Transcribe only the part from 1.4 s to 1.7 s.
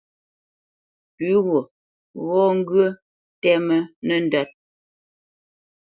gho